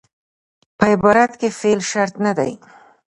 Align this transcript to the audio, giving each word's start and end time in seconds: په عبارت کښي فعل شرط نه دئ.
په 0.77 0.85
عبارت 0.93 1.31
کښي 1.39 1.49
فعل 1.59 1.79
شرط 1.91 2.15
نه 2.25 2.31
دئ. 2.37 2.51